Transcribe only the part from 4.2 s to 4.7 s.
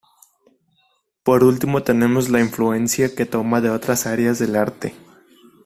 del